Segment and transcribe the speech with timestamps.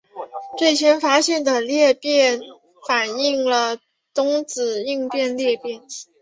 [0.57, 2.39] 最先发现的裂变
[2.87, 3.79] 反应是由
[4.15, 5.83] 中子引发的裂变。